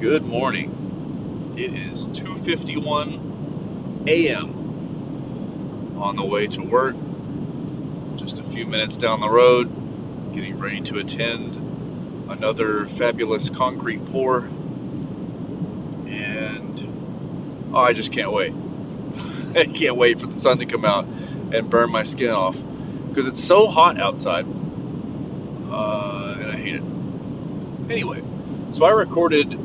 Good 0.00 0.24
morning. 0.24 1.54
It 1.58 1.74
is 1.74 2.08
2:51 2.08 4.08
a.m. 4.08 4.78
on 5.98 6.16
the 6.16 6.24
way 6.24 6.46
to 6.46 6.62
work. 6.62 6.96
Just 8.16 8.38
a 8.38 8.42
few 8.42 8.66
minutes 8.66 8.96
down 8.96 9.20
the 9.20 9.28
road, 9.28 10.32
getting 10.32 10.58
ready 10.58 10.80
to 10.80 10.98
attend 10.98 11.56
another 12.30 12.86
fabulous 12.86 13.50
concrete 13.50 14.02
pour. 14.06 14.48
And 16.06 17.68
oh, 17.74 17.80
I 17.80 17.92
just 17.92 18.10
can't 18.10 18.32
wait. 18.32 18.54
I 19.54 19.66
can't 19.66 19.96
wait 19.96 20.18
for 20.18 20.28
the 20.28 20.36
sun 20.36 20.56
to 20.60 20.66
come 20.66 20.86
out 20.86 21.04
and 21.52 21.68
burn 21.68 21.90
my 21.90 22.04
skin 22.04 22.30
off 22.30 22.56
because 23.08 23.26
it's 23.26 23.44
so 23.44 23.66
hot 23.66 24.00
outside. 24.00 24.46
Uh, 25.70 26.36
and 26.40 26.50
I 26.50 26.56
hate 26.56 26.76
it. 26.76 26.82
Anyway, 27.90 28.22
so 28.70 28.86
I 28.86 28.92
recorded 28.92 29.58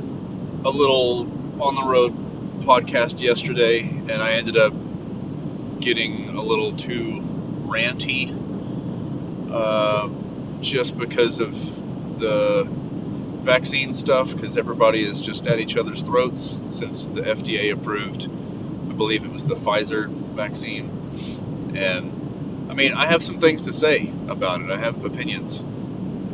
a 0.65 0.69
little 0.69 1.61
on 1.61 1.75
the 1.75 1.83
road 1.83 2.13
podcast 2.61 3.21
yesterday, 3.21 3.81
and 3.81 4.13
I 4.13 4.31
ended 4.31 4.57
up 4.57 4.73
getting 5.79 6.29
a 6.29 6.41
little 6.41 6.75
too 6.75 7.21
ranty 7.67 8.33
uh, 9.51 10.09
just 10.61 10.97
because 10.97 11.39
of 11.39 11.53
the 12.19 12.67
vaccine 13.41 13.93
stuff, 13.93 14.33
because 14.33 14.57
everybody 14.57 15.03
is 15.03 15.21
just 15.21 15.45
at 15.45 15.59
each 15.59 15.77
other's 15.77 16.01
throats 16.01 16.59
since 16.69 17.05
the 17.05 17.21
FDA 17.21 17.71
approved, 17.71 18.25
I 18.25 18.93
believe 18.93 19.23
it 19.23 19.31
was 19.31 19.45
the 19.45 19.53
Pfizer 19.53 20.09
vaccine. 20.09 20.89
And 21.75 22.71
I 22.71 22.73
mean, 22.73 22.93
I 22.93 23.05
have 23.05 23.23
some 23.23 23.39
things 23.39 23.61
to 23.63 23.71
say 23.71 24.11
about 24.27 24.61
it, 24.61 24.71
I 24.71 24.79
have 24.79 25.05
opinions. 25.05 25.63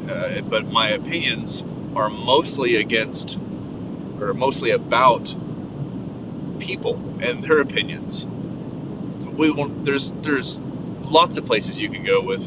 Uh, 0.10 0.42
but 0.50 0.72
my 0.72 0.90
opinions 0.90 1.66
are 1.96 2.10
mostly 2.10 2.78
against 2.78 3.38
or 4.22 4.34
mostly 4.34 4.70
about 4.70 5.36
people 6.60 6.96
and 7.22 7.44
their 7.44 7.60
opinions. 7.60 8.28
So 9.24 9.30
we 9.32 9.52
want 9.52 9.86
there's 9.86 10.14
there's 10.22 10.62
lots 11.02 11.38
of 11.38 11.46
places 11.46 11.78
you 11.80 11.90
can 11.90 12.04
go 12.04 12.22
with 12.22 12.44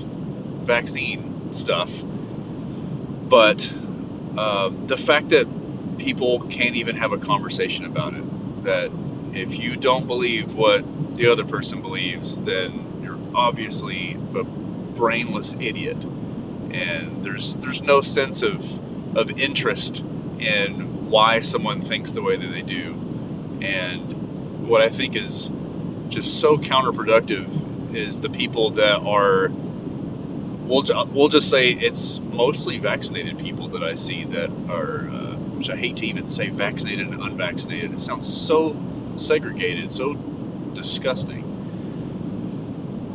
vaccine 0.64 1.52
stuff, 1.52 2.04
but 3.28 3.72
uh, 4.38 4.70
the 4.86 4.96
fact 4.96 5.30
that 5.30 5.46
people 5.98 6.40
can't 6.48 6.76
even 6.76 6.96
have 6.96 7.12
a 7.12 7.18
conversation 7.18 7.84
about 7.84 8.14
it, 8.14 8.64
that 8.64 8.90
if 9.32 9.58
you 9.58 9.76
don't 9.76 10.06
believe 10.06 10.54
what 10.54 10.84
the 11.16 11.26
other 11.26 11.44
person 11.44 11.82
believes, 11.82 12.38
then 12.38 13.00
you're 13.02 13.18
obviously 13.34 14.14
a 14.34 14.44
brainless 14.44 15.54
idiot, 15.60 16.02
and 16.70 17.22
there's 17.22 17.56
there's 17.56 17.82
no 17.82 18.00
sense 18.00 18.42
of 18.42 18.80
of 19.16 19.30
interest 19.38 20.04
in 20.38 20.93
why 21.14 21.38
someone 21.38 21.80
thinks 21.80 22.10
the 22.10 22.22
way 22.22 22.36
that 22.36 22.48
they 22.48 22.60
do. 22.62 22.92
And 23.62 24.66
what 24.66 24.82
I 24.82 24.88
think 24.88 25.14
is 25.14 25.48
just 26.08 26.40
so 26.40 26.58
counterproductive 26.58 27.94
is 27.94 28.18
the 28.18 28.28
people 28.28 28.70
that 28.70 28.98
are 29.02 29.48
we'll, 30.66 30.82
we'll 31.12 31.28
just 31.28 31.48
say 31.48 31.70
it's 31.70 32.18
mostly 32.18 32.78
vaccinated 32.78 33.38
people 33.38 33.68
that 33.68 33.84
I 33.84 33.94
see 33.94 34.24
that 34.24 34.50
are, 34.68 35.08
uh, 35.08 35.36
which 35.56 35.70
I 35.70 35.76
hate 35.76 35.98
to 35.98 36.06
even 36.06 36.26
say 36.26 36.48
vaccinated 36.48 37.06
and 37.06 37.22
unvaccinated. 37.22 37.92
It 37.92 38.00
sounds 38.00 38.26
so 38.26 38.76
segregated, 39.14 39.92
so 39.92 40.14
disgusting. 40.74 41.44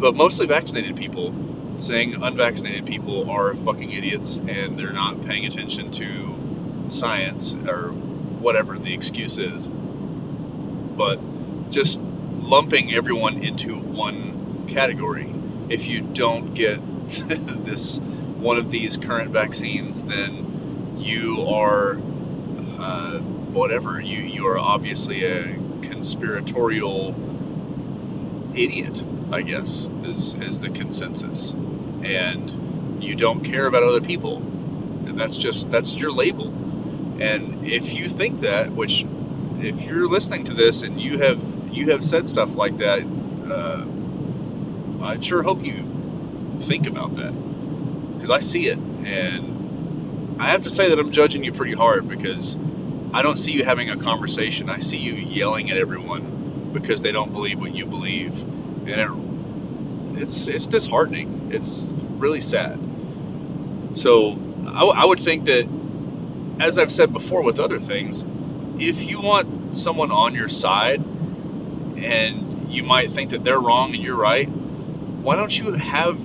but 0.00 0.16
mostly 0.16 0.46
vaccinated 0.46 0.96
people 0.96 1.32
saying 1.76 2.20
unvaccinated 2.20 2.84
people 2.84 3.30
are 3.30 3.54
fucking 3.54 3.92
idiots 3.92 4.38
and 4.48 4.76
they're 4.76 4.92
not 4.92 5.22
paying 5.24 5.46
attention 5.46 5.92
to 5.92 6.41
science 6.92 7.54
or 7.66 7.90
whatever 7.92 8.78
the 8.78 8.92
excuse 8.94 9.38
is. 9.38 9.68
But 9.68 11.20
just 11.70 12.00
lumping 12.00 12.92
everyone 12.94 13.42
into 13.42 13.76
one 13.76 14.66
category. 14.68 15.34
If 15.68 15.86
you 15.86 16.00
don't 16.00 16.54
get 16.54 16.80
this 17.64 17.98
one 17.98 18.58
of 18.58 18.70
these 18.70 18.96
current 18.96 19.30
vaccines, 19.30 20.02
then 20.02 20.96
you 20.98 21.46
are 21.48 21.94
uh, 22.78 23.18
whatever. 23.20 24.00
You 24.00 24.18
you 24.18 24.46
are 24.46 24.58
obviously 24.58 25.24
a 25.24 25.56
conspiratorial 25.82 27.14
idiot. 28.54 29.04
I 29.30 29.42
guess 29.42 29.88
is 30.04 30.34
is 30.34 30.58
the 30.58 30.68
consensus, 30.70 31.52
and 32.02 33.02
you 33.02 33.14
don't 33.14 33.42
care 33.42 33.66
about 33.66 33.82
other 33.82 34.00
people, 34.00 34.38
and 34.38 35.18
that's 35.18 35.36
just 35.36 35.70
that's 35.70 35.94
your 35.94 36.12
label. 36.12 36.52
And 37.22 37.64
if 37.64 37.94
you 37.94 38.08
think 38.08 38.40
that, 38.40 38.72
which 38.72 39.06
if 39.60 39.82
you're 39.82 40.08
listening 40.08 40.42
to 40.44 40.54
this 40.54 40.82
and 40.82 41.00
you 41.00 41.18
have 41.18 41.40
you 41.70 41.88
have 41.92 42.02
said 42.02 42.26
stuff 42.26 42.56
like 42.56 42.78
that, 42.78 43.02
uh, 43.48 43.86
I 45.00 45.20
sure 45.20 45.44
hope 45.44 45.64
you 45.64 46.56
think 46.58 46.88
about 46.88 47.14
that 47.14 47.32
because 48.14 48.30
I 48.30 48.40
see 48.40 48.66
it, 48.66 48.78
and 49.06 50.42
I 50.42 50.46
have 50.48 50.62
to 50.62 50.70
say 50.70 50.88
that 50.88 50.98
I'm 50.98 51.12
judging 51.12 51.44
you 51.44 51.52
pretty 51.52 51.74
hard 51.74 52.08
because 52.08 52.56
I 53.14 53.22
don't 53.22 53.36
see 53.38 53.52
you 53.52 53.64
having 53.64 53.88
a 53.88 53.96
conversation. 53.96 54.68
I 54.68 54.78
see 54.78 54.98
you 54.98 55.14
yelling 55.14 55.70
at 55.70 55.76
everyone 55.76 56.70
because 56.72 57.02
they 57.02 57.12
don't 57.12 57.30
believe 57.30 57.60
what 57.60 57.72
you 57.72 57.86
believe, 57.86 58.36
and 58.88 59.00
it, 59.00 60.20
it's 60.20 60.48
it's 60.48 60.66
disheartening. 60.66 61.50
It's 61.52 61.96
really 62.18 62.40
sad. 62.40 62.80
So 63.92 64.36
I, 64.66 64.86
I 64.86 65.04
would 65.04 65.20
think 65.20 65.44
that 65.44 65.68
as 66.62 66.78
I've 66.78 66.92
said 66.92 67.12
before 67.12 67.42
with 67.42 67.58
other 67.58 67.80
things, 67.80 68.24
if 68.78 69.02
you 69.02 69.20
want 69.20 69.76
someone 69.76 70.12
on 70.12 70.32
your 70.32 70.48
side 70.48 71.00
and 71.96 72.72
you 72.72 72.84
might 72.84 73.10
think 73.10 73.30
that 73.30 73.42
they're 73.42 73.58
wrong 73.58 73.92
and 73.94 74.02
you're 74.02 74.16
right, 74.16 74.48
why 74.48 75.34
don't 75.34 75.58
you 75.58 75.72
have 75.72 76.20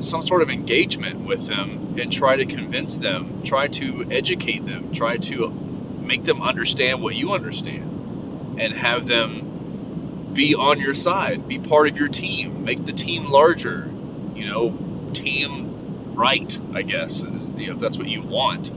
some 0.00 0.20
sort 0.20 0.42
of 0.42 0.50
engagement 0.50 1.20
with 1.20 1.46
them 1.46 1.96
and 1.96 2.12
try 2.12 2.34
to 2.34 2.44
convince 2.44 2.96
them, 2.96 3.40
try 3.44 3.68
to 3.68 4.04
educate 4.10 4.66
them, 4.66 4.92
try 4.92 5.16
to 5.16 5.48
make 5.48 6.24
them 6.24 6.42
understand 6.42 7.00
what 7.00 7.14
you 7.14 7.32
understand 7.32 8.58
and 8.60 8.74
have 8.74 9.06
them 9.06 10.30
be 10.32 10.56
on 10.56 10.80
your 10.80 10.94
side, 10.94 11.46
be 11.46 11.60
part 11.60 11.86
of 11.86 11.96
your 11.96 12.08
team, 12.08 12.64
make 12.64 12.84
the 12.84 12.92
team 12.92 13.26
larger, 13.26 13.88
you 14.34 14.44
know, 14.44 15.10
team 15.12 16.14
right, 16.14 16.58
I 16.74 16.82
guess, 16.82 17.22
you 17.22 17.68
know, 17.68 17.74
if 17.74 17.78
that's 17.78 17.96
what 17.96 18.08
you 18.08 18.22
want. 18.22 18.72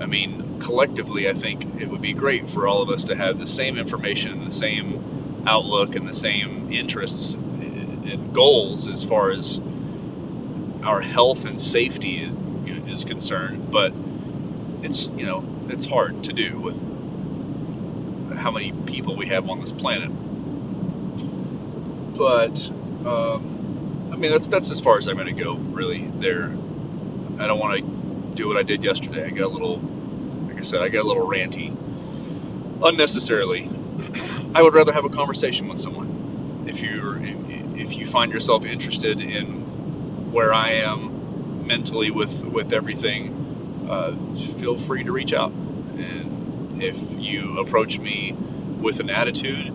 I 0.00 0.06
mean, 0.06 0.58
collectively, 0.60 1.28
I 1.28 1.32
think 1.34 1.80
it 1.80 1.88
would 1.88 2.02
be 2.02 2.12
great 2.12 2.48
for 2.48 2.66
all 2.66 2.82
of 2.82 2.90
us 2.90 3.04
to 3.04 3.14
have 3.16 3.38
the 3.38 3.46
same 3.46 3.78
information, 3.78 4.32
and 4.32 4.46
the 4.46 4.54
same 4.54 5.44
outlook, 5.46 5.94
and 5.94 6.08
the 6.08 6.14
same 6.14 6.72
interests 6.72 7.34
and 7.34 8.32
goals 8.34 8.88
as 8.88 9.04
far 9.04 9.30
as 9.30 9.60
our 10.82 11.00
health 11.00 11.44
and 11.44 11.60
safety 11.60 12.30
is 12.86 13.04
concerned. 13.04 13.70
But 13.70 13.92
it's 14.82 15.10
you 15.10 15.24
know 15.24 15.44
it's 15.68 15.86
hard 15.86 16.24
to 16.24 16.32
do 16.32 16.58
with 16.58 16.76
how 18.36 18.50
many 18.50 18.72
people 18.86 19.16
we 19.16 19.26
have 19.26 19.48
on 19.48 19.60
this 19.60 19.72
planet. 19.72 20.10
But 22.16 22.70
um, 23.06 24.10
I 24.12 24.16
mean 24.16 24.30
that's 24.30 24.48
that's 24.48 24.70
as 24.70 24.80
far 24.80 24.98
as 24.98 25.08
I'm 25.08 25.16
going 25.16 25.34
to 25.34 25.44
go. 25.44 25.54
Really, 25.54 26.10
there. 26.18 26.56
I 27.38 27.46
don't 27.46 27.58
want 27.58 27.78
to 27.78 27.93
do 28.34 28.48
what 28.48 28.56
I 28.56 28.62
did 28.62 28.84
yesterday. 28.84 29.24
I 29.24 29.30
got 29.30 29.46
a 29.46 29.48
little, 29.48 29.78
like 30.48 30.58
I 30.58 30.62
said, 30.62 30.82
I 30.82 30.88
got 30.88 31.04
a 31.04 31.08
little 31.08 31.26
ranty 31.26 31.76
unnecessarily. 32.82 33.70
I 34.54 34.62
would 34.62 34.74
rather 34.74 34.92
have 34.92 35.04
a 35.04 35.08
conversation 35.08 35.68
with 35.68 35.80
someone. 35.80 36.64
If 36.68 36.82
you 36.82 37.20
if 37.76 37.96
you 37.96 38.06
find 38.06 38.32
yourself 38.32 38.64
interested 38.64 39.20
in 39.20 40.32
where 40.32 40.52
I 40.52 40.70
am 40.70 41.66
mentally 41.66 42.10
with 42.10 42.44
with 42.44 42.72
everything, 42.72 43.86
uh, 43.88 44.16
feel 44.58 44.76
free 44.76 45.04
to 45.04 45.12
reach 45.12 45.32
out. 45.32 45.52
And 45.52 46.82
if 46.82 46.96
you 47.18 47.58
approach 47.58 47.98
me 47.98 48.32
with 48.32 49.00
an 49.00 49.10
attitude, 49.10 49.72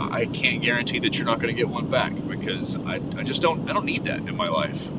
I 0.00 0.26
can't 0.26 0.62
guarantee 0.62 0.98
that 1.00 1.16
you're 1.16 1.26
not 1.26 1.38
going 1.38 1.54
to 1.54 1.58
get 1.58 1.68
one 1.68 1.88
back 1.88 2.12
because 2.28 2.76
I, 2.76 3.00
I 3.16 3.22
just 3.22 3.42
don't 3.42 3.68
I 3.68 3.72
don't 3.72 3.84
need 3.84 4.04
that 4.04 4.20
in 4.20 4.36
my 4.36 4.48
life 4.48 4.90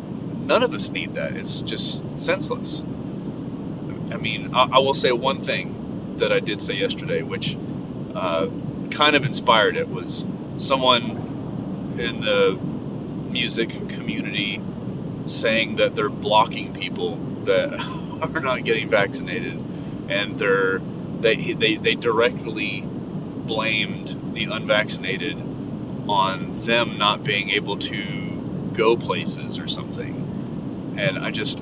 none 0.49 0.63
of 0.63 0.73
us 0.73 0.89
need 0.89 1.13
that. 1.13 1.33
It's 1.37 1.61
just 1.61 2.03
senseless. 2.17 2.81
I 4.11 4.17
mean, 4.17 4.53
I, 4.53 4.63
I 4.73 4.79
will 4.79 4.95
say 4.95 5.11
one 5.11 5.41
thing 5.41 6.15
that 6.17 6.33
I 6.33 6.39
did 6.39 6.59
say 6.59 6.73
yesterday, 6.73 7.21
which 7.21 7.55
uh, 8.15 8.47
kind 8.89 9.15
of 9.15 9.23
inspired 9.23 9.77
it, 9.77 9.87
was 9.87 10.25
someone 10.57 11.95
in 11.99 12.21
the 12.21 12.59
music 13.29 13.69
community 13.89 14.61
saying 15.27 15.75
that 15.75 15.95
they're 15.95 16.09
blocking 16.09 16.73
people 16.73 17.17
that 17.43 17.79
are 18.35 18.39
not 18.41 18.63
getting 18.63 18.89
vaccinated, 18.89 19.63
and 20.09 20.39
they're 20.39 20.81
they 21.21 21.53
they 21.53 21.75
they 21.77 21.93
directly 21.93 22.81
blamed 22.81 24.19
the 24.33 24.45
unvaccinated 24.45 25.37
on 26.07 26.55
them 26.55 26.97
not 26.97 27.23
being 27.23 27.51
able 27.51 27.77
to 27.77 28.71
go 28.73 28.97
places 28.97 29.59
or 29.59 29.67
something 29.67 30.28
and 30.97 31.19
I 31.19 31.31
just, 31.31 31.61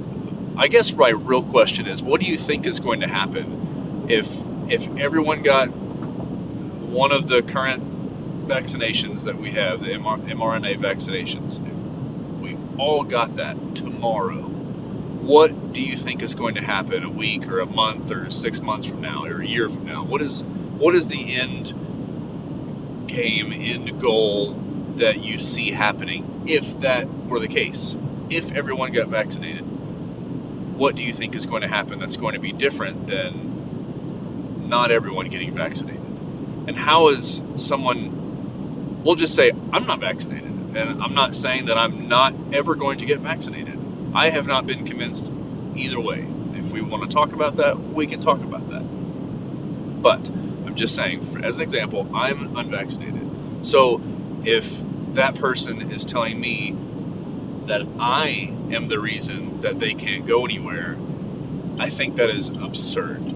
I 0.55 0.67
guess 0.67 0.91
my 0.93 1.09
real 1.09 1.43
question 1.43 1.87
is, 1.87 2.01
what 2.01 2.21
do 2.21 2.27
you 2.27 2.37
think 2.37 2.65
is 2.65 2.79
going 2.79 3.01
to 3.01 3.07
happen 3.07 4.05
if 4.09 4.29
if 4.69 4.87
everyone 4.97 5.43
got 5.43 5.67
one 5.67 7.11
of 7.11 7.27
the 7.27 7.41
current 7.41 8.47
vaccinations 8.47 9.23
that 9.25 9.37
we 9.37 9.51
have, 9.51 9.81
the 9.81 9.91
mRNA 9.91 10.79
vaccinations, 10.79 11.59
if 11.65 12.41
we 12.41 12.57
all 12.77 13.03
got 13.03 13.35
that 13.35 13.75
tomorrow, 13.75 14.41
what 14.41 15.73
do 15.73 15.81
you 15.81 15.97
think 15.97 16.21
is 16.21 16.33
going 16.35 16.55
to 16.55 16.61
happen 16.61 17.03
a 17.03 17.09
week 17.09 17.47
or 17.47 17.59
a 17.59 17.65
month 17.65 18.11
or 18.11 18.29
six 18.31 18.61
months 18.61 18.85
from 18.85 19.01
now 19.01 19.25
or 19.25 19.41
a 19.41 19.47
year 19.47 19.69
from 19.69 19.85
now? 19.85 20.03
What 20.03 20.21
is 20.21 20.43
what 20.43 20.95
is 20.95 21.07
the 21.07 21.35
end 21.35 21.73
game, 23.07 23.51
end 23.53 23.99
goal 23.99 24.53
that 24.95 25.23
you 25.23 25.37
see 25.39 25.71
happening 25.71 26.43
if 26.47 26.79
that 26.79 27.07
were 27.27 27.39
the 27.39 27.47
case? 27.47 27.95
If 28.29 28.51
everyone 28.51 28.91
got 28.91 29.07
vaccinated, 29.07 29.63
what 30.77 30.95
do 30.95 31.03
you 31.03 31.13
think 31.13 31.35
is 31.35 31.45
going 31.45 31.61
to 31.61 31.67
happen 31.67 31.97
that's 31.97 32.17
going 32.17 32.33
to 32.33 32.39
be 32.39 32.51
different 32.51 33.07
than 33.07 34.67
not 34.67 34.91
everyone 34.91 35.29
getting 35.29 35.55
vaccinated? 35.55 36.01
And 36.67 36.77
how 36.77 37.07
is 37.09 37.41
someone, 37.55 39.01
we'll 39.03 39.15
just 39.15 39.33
say, 39.33 39.51
I'm 39.71 39.87
not 39.87 39.99
vaccinated, 40.01 40.45
and 40.75 41.01
I'm 41.01 41.13
not 41.13 41.35
saying 41.35 41.65
that 41.65 41.77
I'm 41.77 42.07
not 42.07 42.35
ever 42.51 42.75
going 42.75 42.97
to 42.99 43.05
get 43.05 43.19
vaccinated. 43.19 43.79
I 44.13 44.29
have 44.29 44.45
not 44.45 44.67
been 44.67 44.85
convinced 44.85 45.31
either 45.75 45.99
way. 45.99 46.27
If 46.53 46.71
we 46.71 46.81
want 46.81 47.09
to 47.09 47.13
talk 47.13 47.31
about 47.33 47.55
that, 47.57 47.79
we 47.79 48.05
can 48.05 48.19
talk 48.19 48.41
about 48.41 48.69
that. 48.69 48.81
But 50.01 50.29
I'm 50.29 50.75
just 50.75 50.95
saying, 50.95 51.43
as 51.43 51.57
an 51.57 51.63
example, 51.63 52.09
I'm 52.13 52.55
unvaccinated. 52.57 53.25
So 53.65 54.01
if 54.43 54.83
that 55.13 55.35
person 55.35 55.91
is 55.91 56.03
telling 56.05 56.39
me 56.39 56.75
that 57.67 57.83
I 57.99 58.53
am 58.71 58.87
the 58.87 58.99
reason 58.99 59.59
that 59.61 59.79
they 59.79 59.93
can't 59.93 60.25
go 60.25 60.45
anywhere, 60.45 60.97
I 61.79 61.89
think 61.89 62.15
that 62.15 62.29
is 62.29 62.49
absurd. 62.49 63.35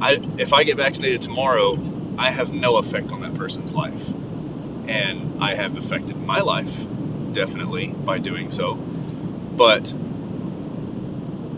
I, 0.00 0.20
if 0.38 0.52
I 0.52 0.62
get 0.64 0.76
vaccinated 0.76 1.22
tomorrow, 1.22 1.78
I 2.18 2.30
have 2.30 2.52
no 2.52 2.76
effect 2.76 3.10
on 3.10 3.20
that 3.22 3.34
person's 3.34 3.72
life. 3.72 4.10
And 4.86 5.42
I 5.42 5.54
have 5.54 5.76
affected 5.76 6.16
my 6.16 6.40
life, 6.40 6.86
definitely, 7.32 7.88
by 7.88 8.18
doing 8.18 8.50
so. 8.50 8.74
But 8.74 9.92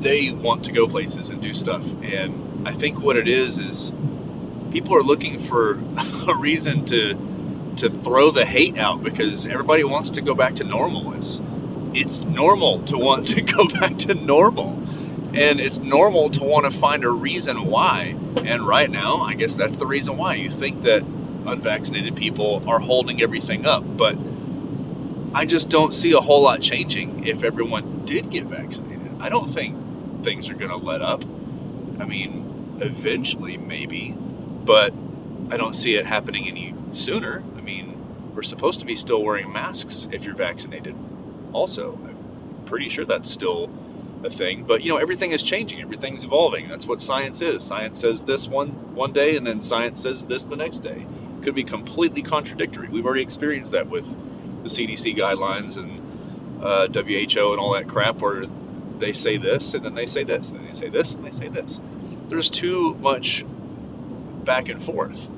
they 0.00 0.30
want 0.30 0.64
to 0.64 0.72
go 0.72 0.88
places 0.88 1.28
and 1.28 1.40
do 1.40 1.52
stuff. 1.52 1.84
And 2.02 2.66
I 2.66 2.72
think 2.72 3.00
what 3.00 3.16
it 3.16 3.28
is 3.28 3.58
is 3.58 3.92
people 4.70 4.94
are 4.96 5.02
looking 5.02 5.38
for 5.38 5.72
a 6.28 6.34
reason 6.34 6.84
to 6.86 7.26
to 7.76 7.88
throw 7.88 8.30
the 8.30 8.44
hate 8.44 8.76
out 8.76 9.02
because 9.02 9.46
everybody 9.46 9.84
wants 9.84 10.10
to 10.10 10.20
go 10.20 10.34
back 10.34 10.54
to 10.56 10.64
normal. 10.64 11.14
It's 11.14 11.40
it's 11.94 12.20
normal 12.20 12.82
to 12.82 12.96
want 12.96 13.28
to 13.28 13.40
go 13.42 13.66
back 13.68 13.96
to 13.98 14.14
normal. 14.14 14.70
And 15.32 15.60
it's 15.60 15.78
normal 15.78 16.30
to 16.30 16.44
want 16.44 16.70
to 16.70 16.76
find 16.76 17.04
a 17.04 17.10
reason 17.10 17.66
why. 17.66 18.16
And 18.44 18.66
right 18.66 18.90
now, 18.90 19.20
I 19.20 19.34
guess 19.34 19.54
that's 19.54 19.78
the 19.78 19.86
reason 19.86 20.16
why. 20.16 20.34
You 20.34 20.50
think 20.50 20.82
that 20.82 21.02
unvaccinated 21.02 22.16
people 22.16 22.68
are 22.68 22.80
holding 22.80 23.22
everything 23.22 23.64
up. 23.64 23.84
But 23.96 24.18
I 25.32 25.46
just 25.46 25.68
don't 25.68 25.94
see 25.94 26.12
a 26.12 26.20
whole 26.20 26.42
lot 26.42 26.60
changing 26.60 27.26
if 27.26 27.44
everyone 27.44 28.04
did 28.04 28.30
get 28.30 28.44
vaccinated. 28.44 29.12
I 29.20 29.28
don't 29.28 29.48
think 29.48 30.24
things 30.24 30.50
are 30.50 30.54
going 30.54 30.70
to 30.70 30.76
let 30.76 31.00
up. 31.00 31.24
I 32.00 32.06
mean, 32.06 32.78
eventually, 32.80 33.56
maybe. 33.56 34.10
But 34.10 34.92
I 35.50 35.56
don't 35.56 35.74
see 35.74 35.94
it 35.94 36.06
happening 36.06 36.48
any 36.48 36.74
sooner. 36.92 37.44
I 37.56 37.60
mean, 37.60 38.32
we're 38.34 38.42
supposed 38.42 38.80
to 38.80 38.86
be 38.86 38.96
still 38.96 39.22
wearing 39.22 39.52
masks 39.52 40.08
if 40.10 40.24
you're 40.24 40.34
vaccinated 40.34 40.96
also. 41.52 41.98
I'm 42.04 42.64
pretty 42.66 42.88
sure 42.88 43.04
that's 43.04 43.30
still 43.30 43.70
a 44.24 44.30
thing. 44.30 44.64
But 44.64 44.82
you 44.82 44.90
know, 44.90 44.96
everything 44.96 45.32
is 45.32 45.42
changing, 45.42 45.80
everything's 45.80 46.24
evolving. 46.24 46.68
That's 46.68 46.86
what 46.86 47.00
science 47.00 47.42
is. 47.42 47.62
Science 47.64 47.98
says 48.00 48.22
this 48.22 48.48
one 48.48 48.94
one 48.94 49.12
day, 49.12 49.36
and 49.36 49.46
then 49.46 49.62
science 49.62 50.02
says 50.02 50.24
this 50.24 50.44
the 50.44 50.56
next 50.56 50.80
day. 50.80 51.06
Could 51.42 51.54
be 51.54 51.64
completely 51.64 52.22
contradictory. 52.22 52.88
We've 52.88 53.06
already 53.06 53.22
experienced 53.22 53.72
that 53.72 53.88
with 53.88 54.04
the 54.62 54.68
CDC 54.68 55.16
guidelines 55.16 55.78
and 55.78 56.00
uh, 56.62 56.86
WHO 56.88 57.52
and 57.52 57.60
all 57.60 57.72
that 57.72 57.88
crap, 57.88 58.20
where 58.20 58.44
they 58.98 59.12
say 59.12 59.38
this 59.38 59.72
and 59.74 59.84
then 59.84 59.94
they 59.94 60.06
say 60.06 60.24
this, 60.24 60.50
and 60.50 60.68
they 60.68 60.74
say 60.74 60.88
this 60.88 61.14
and 61.14 61.24
they 61.24 61.30
say 61.30 61.48
this. 61.48 61.80
There's 62.28 62.50
too 62.50 62.94
much 62.96 63.44
back 64.44 64.68
and 64.68 64.82
forth, 64.82 65.28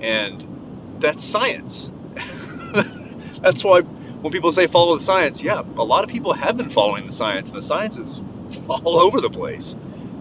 and 0.00 0.96
that's 1.00 1.24
science. 1.24 1.90
that's 3.42 3.64
why 3.64 3.82
when 4.20 4.32
people 4.32 4.50
say 4.50 4.66
follow 4.66 4.96
the 4.96 5.04
science, 5.04 5.42
yeah, 5.42 5.62
a 5.76 5.84
lot 5.84 6.04
of 6.04 6.10
people 6.10 6.32
have 6.32 6.56
been 6.56 6.68
following 6.68 7.06
the 7.06 7.12
science, 7.12 7.50
and 7.50 7.58
the 7.58 7.62
science 7.62 7.96
is 7.96 8.20
all 8.68 8.98
over 8.98 9.20
the 9.20 9.30
place. 9.30 9.76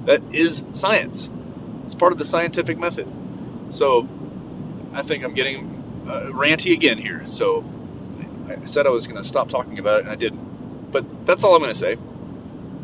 That 0.05 0.21
is 0.33 0.63
science. 0.73 1.29
It's 1.85 1.95
part 1.95 2.11
of 2.11 2.17
the 2.17 2.25
scientific 2.25 2.77
method. 2.77 3.07
So 3.71 4.07
I 4.93 5.01
think 5.01 5.23
I'm 5.23 5.33
getting 5.33 6.05
uh, 6.07 6.31
ranty 6.31 6.73
again 6.73 6.97
here. 6.97 7.25
So 7.27 7.65
I 8.47 8.65
said 8.65 8.85
I 8.85 8.89
was 8.89 9.07
going 9.07 9.21
to 9.21 9.27
stop 9.27 9.49
talking 9.49 9.79
about 9.79 9.99
it, 9.99 10.03
and 10.03 10.11
I 10.11 10.15
didn't. 10.15 10.91
But 10.91 11.25
that's 11.25 11.43
all 11.43 11.55
I'm 11.55 11.61
going 11.61 11.73
to 11.73 11.79
say 11.79 11.97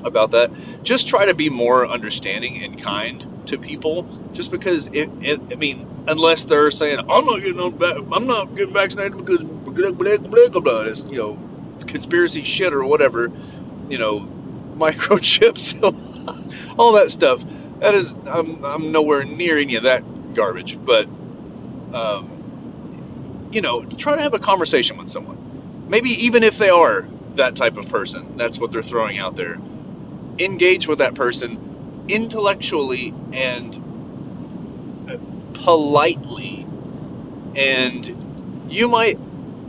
about 0.04 0.31
that. 0.31 0.51
Just 0.83 1.07
try 1.07 1.25
to 1.25 1.33
be 1.33 1.50
more 1.50 1.88
understanding 1.88 2.63
and 2.63 2.81
kind 2.81 3.25
to 3.48 3.57
people. 3.57 4.04
Just 4.33 4.51
because 4.51 4.88
it, 4.88 5.10
it 5.21 5.39
I 5.51 5.56
mean, 5.56 5.88
unless 6.07 6.45
they're 6.45 6.71
saying 6.71 7.00
I'm 7.00 7.25
not 7.25 7.42
getting 7.42 7.60
on, 7.60 8.13
I'm 8.13 8.27
not 8.27 8.56
getting 8.56 8.74
vaccinated 8.74 9.18
because 9.18 9.44
It's, 9.75 11.06
you 11.06 11.18
know, 11.18 11.38
conspiracy 11.88 12.44
shit 12.44 12.74
or 12.74 12.86
whatever, 12.86 13.31
you 13.90 13.98
know, 13.98 14.20
microchips, 14.78 15.81
all 16.78 16.94
that 16.94 17.12
stuff. 17.12 17.44
That 17.80 17.96
is, 17.96 18.16
I'm, 18.25 18.64
I'm 18.64 18.92
nowhere 18.92 19.24
near 19.24 19.58
any 19.58 19.75
of 19.75 19.84
that 19.84 20.34
garbage. 20.34 20.78
But, 20.84 21.06
um, 21.94 22.30
you 23.52 23.62
know, 23.62 23.84
try 23.86 24.16
to 24.16 24.22
have 24.22 24.34
a 24.34 24.40
conversation 24.40 24.98
with 24.98 25.10
someone. 25.10 25.86
Maybe 25.88 26.10
even 26.25 26.44
if 26.44 26.58
they 26.58 26.70
are 26.70 27.08
that 27.36 27.56
type 27.56 27.78
of 27.78 27.90
person, 27.90 28.38
that's 28.38 28.58
what 28.60 28.72
they're 28.72 28.81
throwing 28.81 29.18
out 29.20 29.36
there. 29.36 29.60
Engage 30.40 30.88
with 30.88 31.00
that 31.00 31.14
person 31.14 32.06
intellectually 32.08 33.14
and 33.31 33.75
uh, 35.10 35.18
politely. 35.54 36.66
And 37.56 38.66
you 38.70 38.88
might 38.88 39.20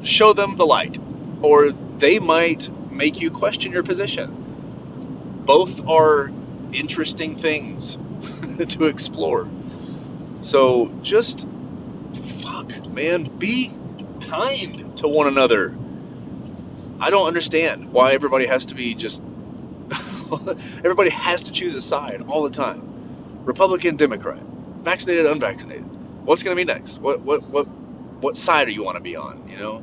show 0.04 0.32
them 0.32 0.56
the 0.56 0.66
light, 0.66 0.98
or 1.42 1.72
they 1.98 2.18
might 2.18 2.68
make 2.92 3.20
you 3.20 3.30
question 3.30 3.72
your 3.72 3.82
position. 3.82 5.42
Both 5.44 5.86
are 5.86 6.30
interesting 6.72 7.36
things 7.36 7.98
to 8.68 8.84
explore. 8.84 9.48
So 10.42 10.92
just 11.02 11.48
fuck, 12.40 12.86
man, 12.88 13.24
be 13.38 13.72
kind 14.20 14.96
to 14.98 15.08
one 15.08 15.26
another. 15.26 15.74
I 17.00 17.10
don't 17.10 17.26
understand 17.26 17.92
why 17.92 18.12
everybody 18.12 18.46
has 18.46 18.66
to 18.66 18.74
be 18.74 18.94
just 18.94 19.22
everybody 20.78 21.10
has 21.10 21.42
to 21.44 21.52
choose 21.52 21.74
a 21.76 21.82
side 21.82 22.22
all 22.28 22.42
the 22.42 22.50
time. 22.50 22.82
Republican, 23.44 23.96
Democrat, 23.96 24.42
vaccinated, 24.82 25.26
unvaccinated. 25.26 25.84
What's 26.24 26.42
going 26.42 26.56
to 26.56 26.60
be 26.60 26.64
next? 26.64 26.98
What 27.00 27.20
what 27.20 27.42
what 27.44 27.66
what 28.20 28.36
side 28.36 28.66
do 28.66 28.72
you 28.72 28.82
want 28.82 28.96
to 28.96 29.02
be 29.02 29.16
on, 29.16 29.48
you 29.48 29.58
know? 29.58 29.82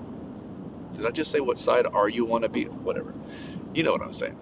Did 1.02 1.08
I 1.08 1.12
just 1.12 1.32
say 1.32 1.40
what 1.40 1.58
side 1.58 1.88
are 1.88 2.08
you 2.08 2.26
want 2.26 2.44
to 2.44 2.50
be? 2.50 2.66
Whatever. 2.66 3.16
You 3.74 3.82
know 3.82 3.92
what 3.92 4.04
I'm 4.04 4.14
saying. 4.14 4.38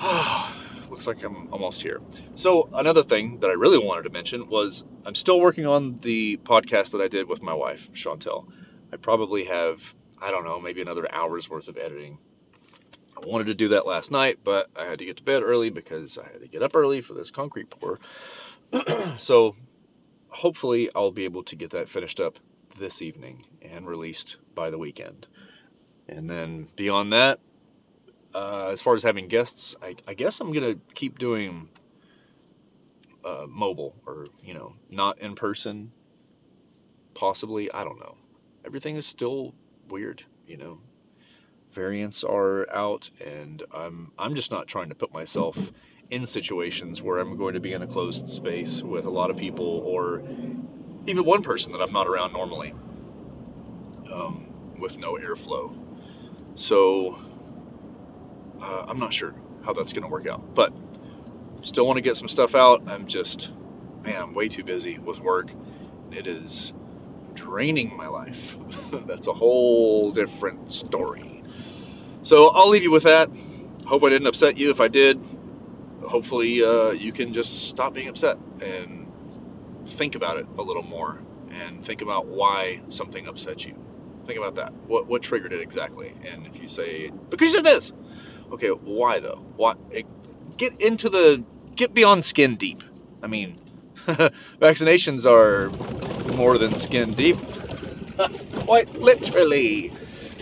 Looks 0.88 1.06
like 1.06 1.22
I'm 1.22 1.52
almost 1.52 1.82
here. 1.82 2.00
So, 2.34 2.70
another 2.72 3.02
thing 3.02 3.40
that 3.40 3.50
I 3.50 3.52
really 3.52 3.76
wanted 3.76 4.04
to 4.04 4.10
mention 4.10 4.48
was 4.48 4.84
I'm 5.04 5.14
still 5.14 5.38
working 5.38 5.66
on 5.66 5.98
the 6.00 6.38
podcast 6.38 6.92
that 6.92 7.02
I 7.02 7.08
did 7.08 7.28
with 7.28 7.42
my 7.42 7.52
wife, 7.52 7.92
Chantel. 7.92 8.50
I 8.90 8.96
probably 8.96 9.44
have, 9.44 9.94
I 10.18 10.30
don't 10.30 10.44
know, 10.44 10.58
maybe 10.58 10.80
another 10.80 11.06
hour's 11.12 11.50
worth 11.50 11.68
of 11.68 11.76
editing. 11.76 12.16
I 13.14 13.26
wanted 13.26 13.48
to 13.48 13.54
do 13.54 13.68
that 13.68 13.86
last 13.86 14.10
night, 14.10 14.38
but 14.42 14.70
I 14.74 14.86
had 14.86 14.98
to 15.00 15.04
get 15.04 15.18
to 15.18 15.22
bed 15.22 15.42
early 15.42 15.68
because 15.68 16.16
I 16.16 16.24
had 16.24 16.40
to 16.40 16.48
get 16.48 16.62
up 16.62 16.74
early 16.74 17.02
for 17.02 17.12
this 17.12 17.30
concrete 17.30 17.68
pour. 17.68 18.00
so, 19.18 19.54
hopefully, 20.28 20.88
I'll 20.94 21.10
be 21.10 21.24
able 21.24 21.42
to 21.42 21.54
get 21.54 21.68
that 21.72 21.90
finished 21.90 22.18
up 22.18 22.38
this 22.78 23.02
evening 23.02 23.44
and 23.62 23.86
released 23.86 24.36
by 24.54 24.70
the 24.70 24.78
weekend. 24.78 25.26
And 26.08 26.28
then 26.28 26.68
beyond 26.76 27.12
that, 27.12 27.40
uh, 28.34 28.68
as 28.68 28.80
far 28.80 28.94
as 28.94 29.02
having 29.02 29.28
guests, 29.28 29.76
I, 29.82 29.96
I 30.06 30.14
guess 30.14 30.40
I'm 30.40 30.52
gonna 30.52 30.76
keep 30.94 31.18
doing 31.18 31.68
uh, 33.24 33.46
mobile 33.48 33.96
or 34.06 34.26
you 34.42 34.54
know 34.54 34.74
not 34.90 35.18
in 35.20 35.34
person. 35.34 35.92
Possibly, 37.14 37.70
I 37.72 37.84
don't 37.84 37.98
know. 37.98 38.16
Everything 38.64 38.96
is 38.96 39.06
still 39.06 39.54
weird, 39.88 40.24
you 40.46 40.56
know. 40.56 40.78
Variants 41.72 42.22
are 42.24 42.70
out, 42.70 43.10
and 43.24 43.62
I'm 43.72 44.12
I'm 44.18 44.34
just 44.34 44.50
not 44.50 44.66
trying 44.66 44.88
to 44.88 44.94
put 44.94 45.12
myself 45.12 45.72
in 46.10 46.26
situations 46.26 47.02
where 47.02 47.18
I'm 47.18 47.36
going 47.36 47.54
to 47.54 47.60
be 47.60 47.72
in 47.72 47.82
a 47.82 47.86
closed 47.86 48.28
space 48.28 48.82
with 48.82 49.04
a 49.04 49.10
lot 49.10 49.30
of 49.30 49.36
people 49.36 49.82
or 49.84 50.22
even 51.08 51.24
one 51.24 51.42
person 51.42 51.72
that 51.72 51.80
I'm 51.80 51.92
not 51.92 52.06
around 52.06 52.32
normally 52.32 52.74
um, 54.12 54.52
with 54.78 54.98
no 54.98 55.14
airflow. 55.14 55.76
So 56.54 57.18
uh, 58.60 58.84
I'm 58.86 58.98
not 58.98 59.12
sure 59.12 59.34
how 59.64 59.72
that's 59.72 59.92
going 59.92 60.02
to 60.02 60.08
work 60.08 60.26
out, 60.26 60.54
but 60.54 60.72
still 61.62 61.86
want 61.86 61.96
to 61.96 62.02
get 62.02 62.16
some 62.16 62.28
stuff 62.28 62.54
out. 62.54 62.82
I'm 62.86 63.06
just, 63.06 63.50
man, 64.02 64.22
I'm 64.22 64.34
way 64.34 64.48
too 64.48 64.64
busy 64.64 64.98
with 64.98 65.20
work. 65.20 65.50
It 66.10 66.26
is 66.26 66.72
draining 67.34 67.96
my 67.96 68.08
life. 68.08 68.56
That's 69.06 69.26
a 69.26 69.32
whole 69.32 70.10
different 70.10 70.72
story. 70.72 71.42
So 72.22 72.48
I'll 72.48 72.68
leave 72.68 72.82
you 72.82 72.90
with 72.90 73.04
that. 73.04 73.30
Hope 73.86 74.04
I 74.04 74.08
didn't 74.08 74.26
upset 74.26 74.58
you. 74.58 74.70
If 74.70 74.80
I 74.80 74.88
did, 74.88 75.20
hopefully 76.02 76.62
uh, 76.62 76.90
you 76.90 77.12
can 77.12 77.32
just 77.32 77.68
stop 77.68 77.94
being 77.94 78.08
upset 78.08 78.38
and 78.60 79.07
think 79.88 80.14
about 80.14 80.38
it 80.38 80.46
a 80.58 80.62
little 80.62 80.82
more 80.82 81.20
and 81.50 81.84
think 81.84 82.02
about 82.02 82.26
why 82.26 82.80
something 82.88 83.26
upset 83.26 83.64
you. 83.64 83.74
Think 84.24 84.38
about 84.38 84.56
that. 84.56 84.72
What 84.86 85.06
what 85.06 85.22
triggered 85.22 85.52
it 85.52 85.60
exactly? 85.60 86.12
And 86.24 86.46
if 86.46 86.60
you 86.60 86.68
say 86.68 87.10
because 87.30 87.48
you 87.48 87.56
said 87.56 87.64
this, 87.64 87.92
okay, 88.52 88.68
why 88.68 89.20
though? 89.20 89.44
Why? 89.56 89.74
Eh, 89.92 90.02
get 90.56 90.78
into 90.80 91.08
the 91.08 91.42
get 91.76 91.94
beyond 91.94 92.24
skin 92.24 92.56
deep. 92.56 92.82
I 93.22 93.26
mean, 93.26 93.58
vaccinations 94.60 95.26
are 95.26 95.70
more 96.36 96.58
than 96.58 96.74
skin 96.74 97.12
deep. 97.12 97.36
Quite 98.66 98.92
literally. 98.98 99.92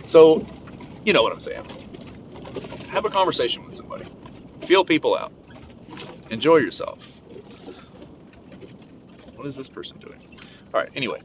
So, 0.07 0.45
you 1.05 1.13
know 1.13 1.23
what 1.23 1.33
I'm 1.33 1.41
saying. 1.41 1.65
Have 2.89 3.05
a 3.05 3.11
conversation 3.11 3.65
with 3.65 3.75
somebody. 3.75 4.07
Feel 4.63 4.85
people 4.85 5.17
out. 5.17 5.33
Enjoy 6.31 6.57
yourself. 6.57 7.16
What 9.47 9.51
is 9.51 9.57
this 9.57 9.69
person 9.69 9.99
doing? 9.99 10.19
All 10.75 10.81
right, 10.81 10.91
anyway. 10.97 11.21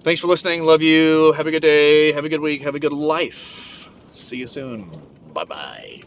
Thanks 0.00 0.22
for 0.22 0.26
listening. 0.26 0.62
Love 0.62 0.80
you. 0.80 1.32
Have 1.32 1.46
a 1.46 1.50
good 1.50 1.60
day. 1.60 2.10
Have 2.12 2.24
a 2.24 2.30
good 2.30 2.40
week. 2.40 2.62
Have 2.62 2.74
a 2.74 2.78
good 2.78 2.94
life. 2.94 3.90
See 4.12 4.38
you 4.38 4.46
soon. 4.46 4.90
Bye 5.34 5.44
bye. 5.44 6.00